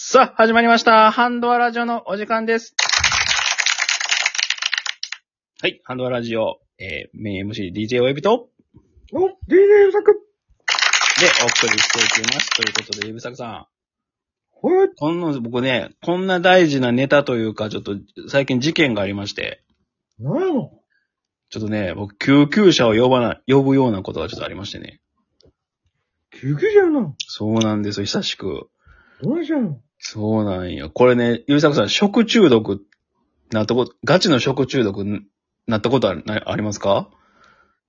[0.00, 1.10] さあ、始まりました。
[1.10, 2.76] ハンドアラジオのお時間です。
[5.60, 8.48] はい、ハンドアラジオ、えー、メイン MC DJ おエビと、
[9.12, 9.56] お、DJ
[9.86, 10.14] ゆさく。
[10.14, 12.50] で、お送りしていきます。
[12.50, 13.50] ということで、ゆびさくさん。
[13.50, 13.66] は
[14.84, 14.88] い。
[14.96, 17.96] こんな、僕ね、こんな大事なネタというか、ちょっと、
[18.28, 19.64] 最近事件がありまして、
[20.20, 20.70] 何やの？
[21.50, 25.00] ちょっとね、僕、救急車を呼ばな、呼ぶようなことがちょっとありましてね。
[26.40, 27.12] 救急車やな。
[27.26, 28.68] そうなんですよ、久しく。
[29.20, 29.80] どないしやの？
[29.98, 30.90] そうなんよ。
[30.90, 32.80] これね、ゆびさくさん、食中毒、
[33.50, 35.22] なったこと、ガチの食中毒に
[35.66, 37.08] なったことあるなありますか？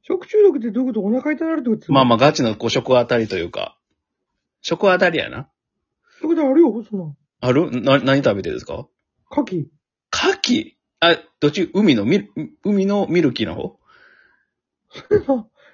[0.01, 1.01] 食中毒ってどういうこと？
[1.01, 3.77] お腹痛なるってことまあまあ、ガチの食当たりというか。
[4.61, 5.49] 食当たりやな。
[6.21, 7.15] そういうことあるよ、そんな。
[7.41, 7.69] ある？
[7.81, 8.87] な、何食べてるんですか？
[9.31, 9.65] 牡蠣。
[10.11, 10.73] 牡蠣？
[11.01, 11.69] あ、どっち？
[11.73, 12.29] 海のミル、
[12.63, 13.79] 海のミルキーの方？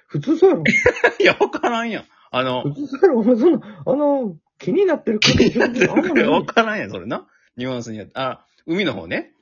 [0.08, 0.62] 普通そうやろ。
[1.18, 2.04] いや、わからんやん。
[2.30, 3.20] あの、普通そうやろ。
[3.20, 7.26] お前そんな、あの、気になってる牡蠣食べてあんまないわからんやん、それな。
[7.56, 8.12] ニュアンスにやって。
[8.14, 9.32] あ、海の方ね。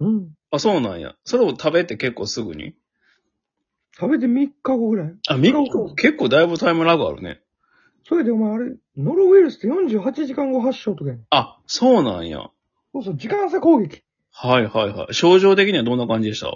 [0.00, 0.28] うん。
[0.50, 1.14] あ、そうなんや。
[1.24, 2.74] それを食べて結構すぐに？
[3.98, 4.30] 食べて3
[4.62, 5.14] 日後ぐらい。
[5.28, 5.52] あ、み、
[5.96, 7.40] 結構だいぶタイムラグあるね。
[8.06, 11.16] それでお前あれ、ノロウイルスって48時間後発症とかや。
[11.30, 12.50] あ、そうなんや。
[12.92, 14.02] そうそう、時間差攻撃。
[14.32, 15.14] はいはいはい。
[15.14, 16.50] 症状的にはどんな感じでした？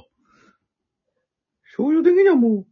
[1.76, 2.64] 症状的にはも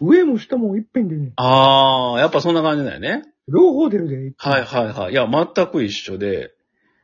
[0.00, 1.32] う、上も下も一遍でね。
[1.36, 3.24] あー、やっぱそんな感じだよね。
[3.48, 4.32] 両方出るで。
[4.36, 5.12] はいはいはい。
[5.12, 6.52] いや、全く一緒で、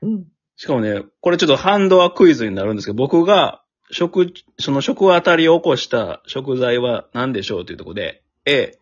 [0.00, 0.26] うん。
[0.56, 8.78] しかもね、これちょっとハンドアクイズになるんですけど、僕が食、その食当たりを起こした食材は何でしょうというところで、A、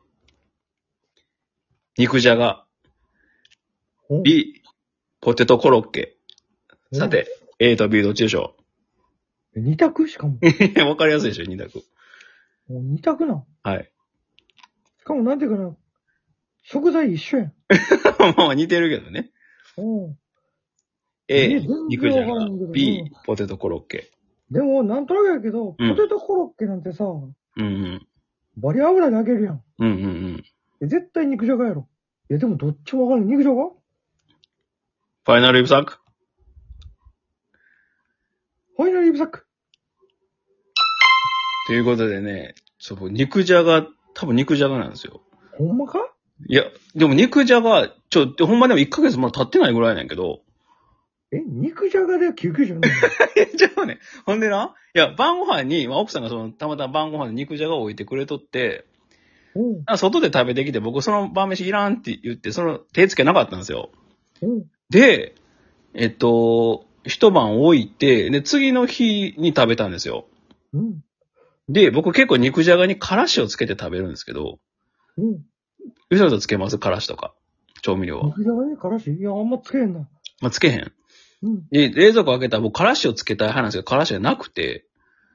[1.98, 2.64] 肉じゃが、
[4.08, 4.62] お B、
[5.20, 6.16] ポテトコロッケ。
[6.92, 7.26] さて、
[7.58, 8.56] A と B どっちでしょ
[9.54, 10.08] 二択？
[10.08, 10.38] しかも。
[10.40, 11.82] う わかりやすいでしょ、二択。
[12.68, 13.44] もう二択な。
[13.62, 13.92] はい。
[14.98, 15.76] しかもなんていうかな、
[16.62, 17.52] 食材一緒やん。
[18.36, 19.30] まあ似てるけどね。
[19.76, 20.18] うん。
[21.28, 22.72] A 全、然肉じゃがわからんけど。
[22.72, 24.10] B、ポテトコロッケ。
[24.50, 28.06] でも、なんとなくやけど、うんポテトコロッケなんてさ、うんうん。
[28.56, 29.64] バリ油で揚げるやん。
[29.78, 30.44] うんうんうん。
[30.82, 31.88] え絶対肉じゃがやろ。
[32.28, 33.36] いや、でもどっちもわかんない。
[33.36, 33.70] 肉じゃが？
[35.24, 35.98] ファイナルイブサック？
[38.76, 39.46] ファイナルリブサック。
[41.66, 45.22] ということでね、そう、肉じゃが、多分肉じゃがなんですよ。
[45.56, 46.12] ほんまか？
[46.48, 46.64] いや、
[46.94, 50.40] でも肉じゃが、ちょ、ほんまでも1ヶ月まだ経ってないぐらいなんやけど。
[51.32, 52.86] え、肉じゃがで救急車なの？
[53.36, 58.84] え、じゃあね、ほんでな、いや、晩ご飯に、まあ、奥さんがその、たまたま晩ご飯に肉じゃがを置いてくれとって、
[59.54, 59.82] うん。
[59.86, 63.90] あ外で食べてきて、僕その晩飯いらんって言って、その手つけなかったんですよ。
[64.42, 64.64] うん。
[64.90, 65.34] で、
[65.94, 70.26] えっと、一晩置いて、で、次の日に食べたんですよ。
[70.72, 71.00] うん。
[71.68, 74.58] で、僕結構肉じゃがにからしをつけて食べるんですけど、
[75.16, 75.42] うん。
[76.10, 76.78] うさとつけます？
[76.78, 77.32] からしとか。
[77.82, 78.26] 調味料は。
[78.26, 80.00] 肉じゃがにからしいや、あんまつけへんな。
[80.40, 80.92] まあ、つけへん。
[81.42, 81.68] うん。
[81.70, 84.84] で、冷蔵庫開けたら僕からしをつけたい派なんですけど、からしがなくて、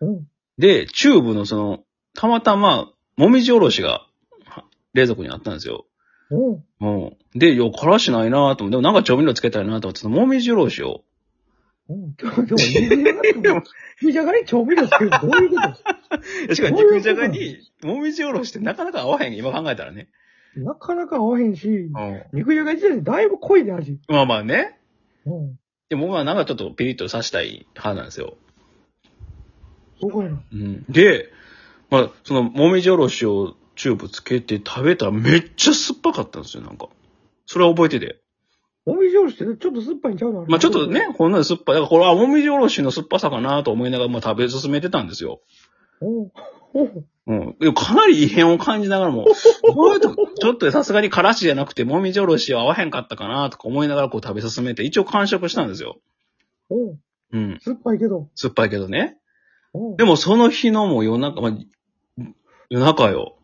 [0.02, 0.28] うん。
[0.58, 4.06] で、チューブのその、たまたま、もみじおろしが、
[4.46, 5.86] は冷蔵庫にあったんですよ。
[6.30, 6.64] うん。
[6.82, 7.40] うん。
[7.40, 11.04] で、いや、からしないなぁと思って、でもなんか調味料つけたいなと思って、そのもみじおろしを、
[11.90, 12.16] うん。
[12.16, 13.70] でも、でも肉じゃがって
[14.02, 15.56] 肉じゃがに調味料つけるどういうこ
[16.48, 20.10] と しかも肉じゃがに、もみじおろしってなかなか合わへん、今考えたらね。
[20.56, 22.24] なかなか合わへんし、うん。
[22.34, 24.00] 肉じゃが自体でだいぶ濃いで味。
[24.08, 24.80] まあまあね。
[25.26, 25.60] うん。
[25.90, 28.38] でもまあなんかちょっとピリッとさしたい派なんですよ。
[30.02, 30.42] そうかやな。
[30.52, 30.86] うん。
[30.90, 31.32] で、
[31.90, 36.88] まあ、その、もみじおろしをチューブつけて食べたらめっちゃ酸っぱかったんですよ、なんか。
[37.46, 38.22] それは覚えてて。
[38.86, 41.76] もみじおろしってちょっと酸っぱいんちゃうのまあちょっとね、ほんのり酸っぱい。
[41.76, 45.42] だからこれはもみじおろしの酸っぱさかなと思いながら、まあ食べ進めてたんですよ。
[46.02, 46.32] おう
[46.65, 47.56] おううん。
[47.60, 55.98] でもかなり異変を感じながらも、ちょっとさすがにからしじゃなくて、もみじおろしは合わへんかったかなとか思いながらこう食べ進めて、一応完食したんですよ。
[56.70, 57.00] おう
[57.32, 57.58] うん。
[57.62, 58.30] 酸っぱいけど。
[58.36, 59.18] 酸っぱいけどね。
[59.74, 61.52] おうでもその日のもう夜中、まあ、
[62.70, 63.38] 夜中よ。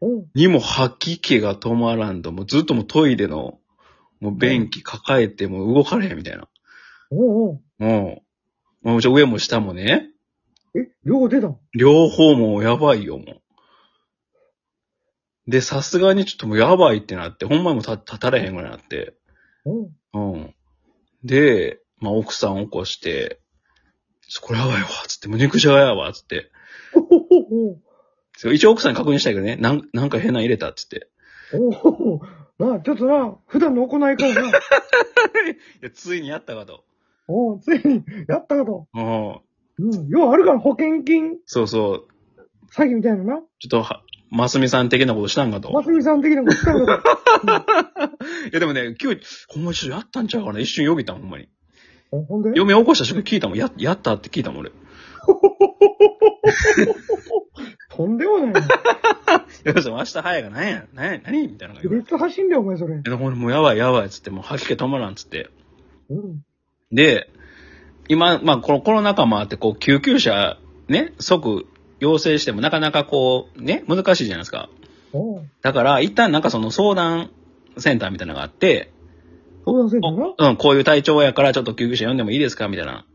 [0.00, 3.58] おうにも吐き気が止まらんと、もうずっともうトイレの、
[4.20, 6.48] もう便器抱えてもう動かれへんみたいな。
[7.10, 8.22] おうおうも
[8.84, 10.08] う、もうちょ上も下もね、
[10.78, 13.42] え、両方出たん両方もうやばいよ、もう。
[15.50, 19.14] で、さすがにちょっともうやばいってなって、ほんまにもう立立たれへんぐらいになって。
[19.64, 20.54] おううん。
[21.24, 23.40] で、まあ奥さん起こして、
[24.28, 26.50] ちょこれやばいわ、つって、もう肉じゃがやわ、つって。
[26.94, 27.04] おう
[27.70, 27.82] おう
[28.36, 31.08] そう一応奥さんに確認したいけどね、なんなんか変なの入れた、つって。
[31.54, 32.20] おうおう
[32.58, 34.48] なあ、ちょっとな、普段の行いからな。
[34.50, 34.52] い
[35.80, 36.84] や、ついにやったかと。
[37.26, 38.86] おうついに、やったかと。
[38.94, 39.40] うん。
[39.78, 40.08] うん。
[40.08, 42.06] ようあるから、保険金そうそう。
[42.72, 43.36] 詐欺みたいなな。
[43.36, 45.72] ちょっとは、ますみさん的なことしたんかと。
[45.72, 47.02] ますみさん的なことしたのか。
[48.50, 50.60] いやでもね、今日、ほんまにちょっとやったんちゃうかな。
[50.60, 51.48] 一瞬よぎったもん、ほんまに。
[52.12, 52.52] うんほんで？
[52.54, 53.58] 嫁起こした瞬間聞いたもん。
[53.58, 54.70] や、やったって聞いたもん、俺。
[54.70, 54.72] い
[57.90, 58.60] とんでもないな。
[59.64, 61.48] や、その明日早いが、なんや、なんや、何？
[61.48, 61.88] みたいなのが。
[61.88, 63.02] 別走んだよ、お前それ。
[63.06, 65.50] え、ほんもうやばいやばいっつって、もう吐き気止まらんっつって。
[66.08, 66.42] うん。
[66.92, 67.30] で、
[68.08, 70.58] 今、まあ、このコロナ禍もあって、こう、救急車、
[70.88, 71.66] ね、即
[72.00, 74.70] 要請してもなかなかこう、ね、難しいじゃないですか。
[75.62, 77.30] だから、一旦なんかその相談
[77.76, 78.92] センターみたいなのがあって、
[79.64, 80.50] 相談センターな。
[80.50, 83.06] うん、こういう体調やからちょっと救急車呼んでもいいですかみたいな。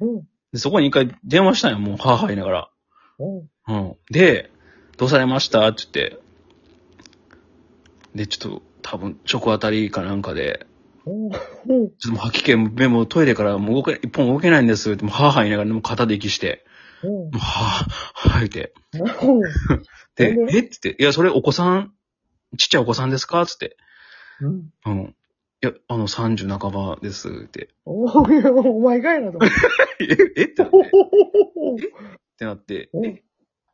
[0.00, 0.22] うん。
[0.52, 2.70] で、そこに一回電話したんよ、もう、はぁはぁ言いながら。
[3.18, 3.96] おううん。
[4.10, 4.50] で、
[4.96, 5.66] どうされました？
[5.68, 6.18] って言って。
[8.14, 10.66] で、ちょっと、多分、直当たりかなんかで、
[11.04, 14.92] ちょっと吐き気、目もトイレからもう動け、一本動けないんです。
[14.92, 16.64] って、もうはぁはぁ言いながら、もう肩で息して、
[17.02, 18.72] もうはぁ、はぁ言って。
[20.14, 20.58] でえ？
[20.60, 20.66] って言っ
[20.96, 21.92] て、いや、それお子さん、
[22.58, 23.44] ちっちゃいお子さんですか？
[23.46, 23.76] つって。
[24.40, 24.70] うん。
[24.86, 25.00] うん。
[25.62, 27.70] いや、あの、30半ばですって。
[27.84, 29.38] おお前かいなと。
[30.00, 30.06] え、
[30.36, 30.44] え？
[30.44, 30.78] ってなって、
[32.34, 32.90] ってなって、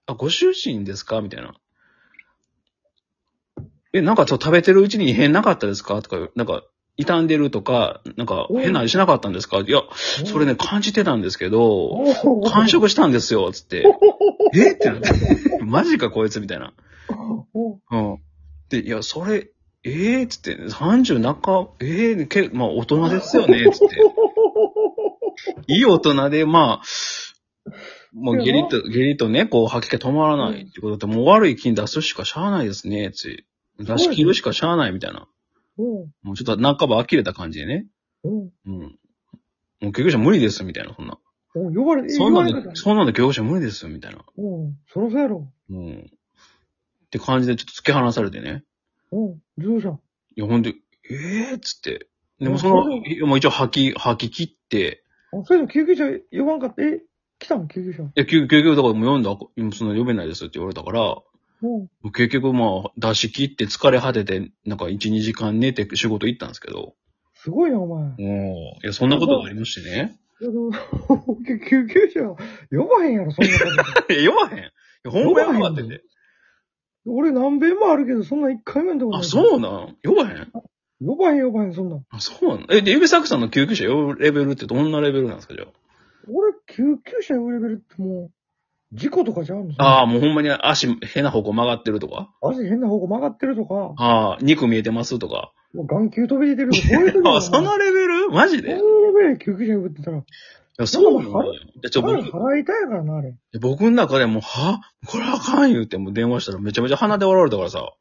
[0.06, 1.20] あ、ご主人ですか？
[1.20, 1.54] みたいな。
[3.92, 6.00] え、なんかそう食べてるうちに異変なかったですか？
[6.02, 6.62] とか、なんか、
[6.98, 9.58] 傷んでるとか、なんか変な味しなかったんですか？
[9.60, 9.82] いや、
[10.26, 12.04] それね、感じてたんですけど、
[12.52, 13.84] 完食したんですよ、つって。
[14.54, 14.72] え？
[14.72, 15.08] ってなって。
[15.64, 16.72] マジかこいつみたいな。
[17.54, 18.18] おううん。
[18.68, 19.48] で、いや、それ、
[19.84, 23.96] ええー、つって、30中、ええー、け、まあ大人ですよね、つって。
[25.72, 27.72] いい大人で、まあ、
[28.12, 33.44] もう下痢と、下痢とね、こう吐き気止まらないってことで、もう悪い菌出すしかしゃあないですね、つって。
[33.80, 35.28] 出し切るしかしゃあないみたいな。
[35.78, 37.86] おうもうちょっと半ば呆れた感じでね。
[38.24, 38.98] おううん。
[39.80, 41.18] もう救急車無理です、みたいな、そんな。
[41.54, 44.24] おう呼ばれ、そんなんで、言われたそんなんで救急車無理です、みたいな。
[44.36, 45.52] おうそろそろやろ。
[45.70, 46.00] うん。
[46.00, 48.64] って感じでちょっと突き放されてね。
[49.10, 49.98] おう自動車。
[50.36, 50.74] いや、ほんで、
[51.10, 51.14] え
[51.50, 52.08] えー、っつって。
[52.40, 56.82] でもうんその、そういやもう一応吐き、吐き切って、あ、それでも救急車呼ばんかった？
[56.82, 57.00] え
[57.38, 57.66] 来たの？
[57.68, 58.02] 救急車。
[58.02, 61.16] いや、救救急だからもう読んだ、今その呼べないですって言われたから、
[61.62, 66.94] うう結局まあ出し切って疲れ果てて、なんか1、2時間寝て仕事行ったんですけど、
[67.34, 68.14] すごいな、お前。
[68.18, 70.18] いもう、いや、そんなことがありましてね。
[70.40, 70.70] や、でも
[71.46, 72.20] 救急車
[72.70, 74.12] 呼ばへんやろ、そんなこと。
[74.14, 74.64] いや、読まへん。
[74.64, 74.70] い
[75.04, 76.02] や、ほんま読まってて。
[77.06, 79.96] 俺何遍もあるけど、そんな一回目のとこあ、そうなん？
[80.04, 80.52] 読まへん？
[81.00, 82.04] 呼ばへん呼ばへん、そんなん。
[82.10, 82.66] あ、そうなん？
[82.70, 85.66] え、で、指作さんの救急車呼ぶレベルってどんなレベルなんですか、じゃ
[86.28, 88.30] 俺、救急車呼ぶレベルってもう、
[88.92, 89.98] 事故とかじゃんのあ。
[89.98, 92.30] ああ、もうほんまに足変な方向曲がってるとか？
[92.42, 95.52] 足変な方向曲がってるとか、ああ、肉見えてますとか？
[95.74, 98.30] もう眼球飛び出てるとか、そういう時あ、 そのレベル？
[98.30, 98.74] マジで？
[98.74, 100.22] いそういうレベルで救急車呼ぶってたら、
[100.78, 101.44] や、そうなんや。
[101.44, 103.34] いや、ちょ、腹僕、払いたいからな、あれ。
[103.60, 107.92] 僕の中でもう、はこれあかん言うて、もう電話したらめちゃめちゃ鼻で笑われたからさ。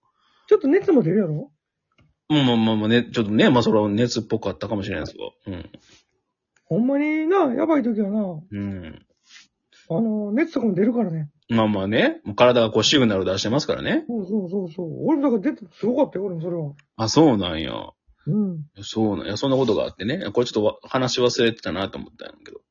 [0.48, 1.34] ちょっと熱も出るやろ？
[1.34, 1.52] も
[2.30, 5.34] うまあまあまあね、ちょっとね、まあそれは熱っぽかったかもしれないですけど。
[5.48, 5.70] うん。
[6.66, 9.06] ほんまにな、やばい時はな、うん。
[9.90, 11.30] あの、熱とかも出るからね。
[11.50, 14.04] まあまあね、もう体がこうシグナル出してますからね。
[14.08, 15.06] そうそうそうそう。
[15.06, 16.74] 俺もだから出てすごかったよ、俺もそれは。
[16.98, 17.72] あ、そうなんや。
[18.26, 18.66] うん。
[18.82, 19.38] そうなんや。
[19.38, 20.30] そんなことがあってね。
[20.34, 22.62] これちょっとわ話忘れてたなと思ったんやけど。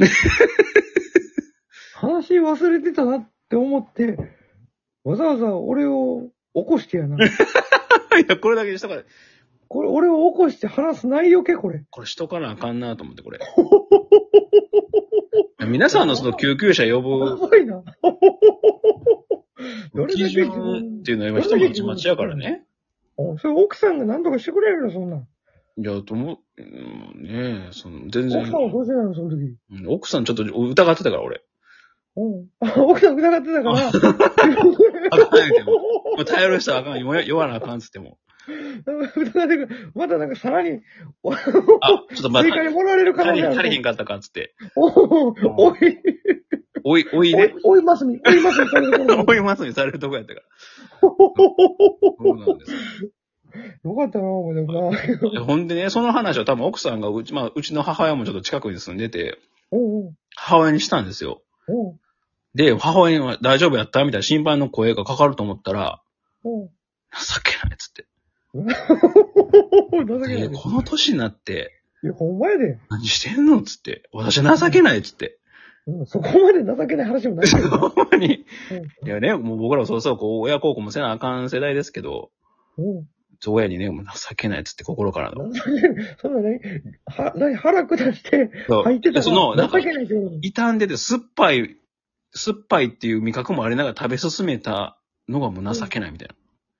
[1.94, 4.16] 話忘れてたなって思って、
[5.04, 7.16] わざわざ俺を起こしてやな。
[7.26, 7.28] い
[8.28, 9.02] や、これだけにしとか。
[9.68, 11.84] これ、俺を起こして話す内容け、これ。
[11.90, 13.38] これしとかなあかんなと思って、これ。
[15.66, 17.82] 皆さんのその救急車呼やぶばいな。
[19.94, 22.64] どれだけ基準っていうのは今人まちやからね。
[23.16, 25.28] おそれ奥さんが何とかしてくれるよ、そんなん。
[25.76, 29.56] いや、と思う、うんねえ、その、全然奥さんはどうしてないの、その時？
[29.70, 31.42] うん奥さんちょっと疑ってたから、俺。
[32.16, 32.46] うん。
[32.60, 33.88] あ 奥さん疑ってたから。
[33.88, 34.06] あか
[34.46, 35.72] ん言うても。
[35.72, 37.00] もう頼る人はあかん。
[37.00, 38.18] 弱弱なあかんっつっても。
[39.94, 40.80] またなんかさらに、
[41.22, 41.54] おあ、ちょ
[42.18, 43.58] っとま追加にもらわれる可能性ある。
[43.58, 44.54] 足りへんかったかっつって。
[44.76, 45.78] おおい、
[46.84, 50.46] おい、おいおねい。、おいますみ、おいますみ、されるところ追 いますにされるとこやったから。
[51.00, 51.32] そ
[52.20, 52.72] うなんです
[53.04, 53.10] よ
[53.84, 55.44] よかったな、お前でもな。
[55.44, 59.38] ほんでね、その話を多分奥さんがうち、まあ、うちの母親もちょっと近くに住んでて、
[59.70, 61.42] おう母親にしたんですよ。
[61.68, 62.00] おう
[62.54, 66.00] で、母親には大丈夫やったみたいな心配の声がかかると思ったら、
[66.44, 66.70] おう
[67.12, 68.06] 情けないっつって。
[68.58, 68.64] 情
[70.04, 72.78] けないで、この年になって、いや、ほんまやで。
[72.88, 74.08] 何してんのっつって。
[74.12, 75.38] 私情けないっつって。
[75.86, 77.68] うんそこまで情けない話もないけど。
[77.88, 78.46] ほんまに。
[79.02, 82.30] うんいやね、もう僕らもそうそう、こう、親孝行もせなあかん世代ですけど、
[82.78, 83.06] うん
[83.46, 85.50] 親にね、もう情けないっつって心からの。
[86.18, 86.60] そんなね、
[87.06, 91.80] は、何腹下してそう入ってたら、その、なんか情けないってこと傷んでて酸っぱい
[92.32, 96.34] 酸っぱいっていう味覚もありながら食べ進めたのがもう情けないみたいな。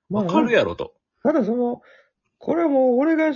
[0.09, 0.93] まあわかるやろと。
[1.23, 1.81] ただその、
[2.37, 3.31] これはもう俺が、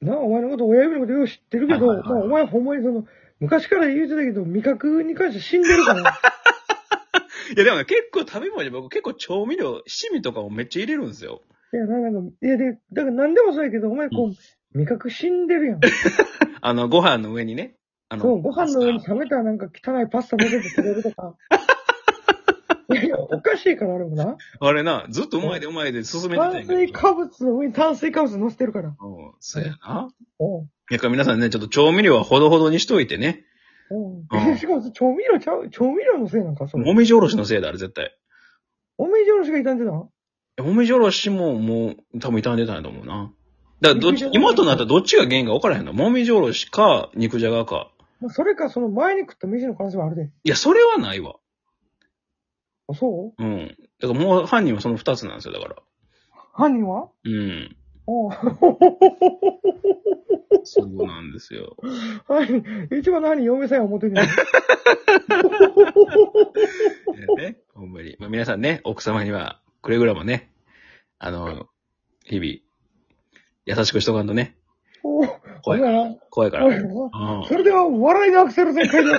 [0.00, 3.04] な、お前のこと、親指のことよう知ってるけど、まあお前ほんまにその、
[3.40, 6.00] 昔から言うてたけど、味覚に関して死んでるから。
[7.56, 11.42] いやでもね、結構食べ物で僕結構調味料、七味とかもめっちゃ入れるんですよ。
[11.72, 15.80] いや、なんか、いや、で、だから何でもそうやけど、お前こう、味覚死んでるやん。
[16.60, 17.76] あの、ご飯の上にね。
[18.08, 21.34] あの、そう、ご飯の上に冷めたなんか汚いパスタ乗せて食べるとか。
[22.90, 24.36] いやいや、おかしいからあれもな。
[24.60, 26.64] あれな、ずっとうまいでうまいで進めてたん炭。
[26.64, 28.88] 水化物の上に炭水化物乗せてるから。
[28.88, 28.94] うん、
[29.40, 30.08] そうやな。
[30.38, 33.44] おうやから皆さんね、ちょっと調味料はほどほどにしといてね。
[33.90, 36.84] おううん しかも調味料ちゃう、調味料のせいなんか、それ。
[36.84, 38.16] もみじおろしのせいだ、あれ絶対。
[38.96, 40.10] おめじおろしが傷んでたの？
[40.58, 43.32] もみじおろしももう多分傷んでたんやと思うな。
[43.80, 45.92] だからどっち今となったらどっちが原因か分からへんの？
[45.92, 47.92] もみじおろしか、肉じゃがか。
[48.20, 50.30] まあ、それか、その前に食った飯の可能性はあるで。
[50.42, 51.36] いや、それはないわ。
[52.88, 53.42] あ、そう？
[53.42, 53.76] うん。
[54.00, 55.76] だからもう犯人はその二つなんですよ、だから。
[56.52, 57.08] 犯人は？
[57.24, 57.76] うん。
[58.06, 58.32] おう
[60.64, 61.76] そうなんですよ。
[62.26, 62.64] 犯人、
[62.98, 64.24] 一番の犯人嫁さんや思ってんねん。
[67.36, 68.16] ね、ほんまに。
[68.18, 70.50] まあ、皆さんね、奥様には、くれぐれもね、
[71.18, 71.68] あの、
[72.24, 72.46] 日々、
[73.66, 74.56] 優しくしとかんとね、
[75.02, 75.26] おう
[75.68, 76.66] 怖いほんなら怖いから。
[77.46, 79.10] それでは、笑いのアクセル全開で。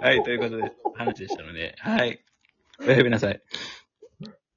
[0.00, 2.20] はい、ということで、話でしたので、はい。
[2.86, 3.40] おやすみなさい。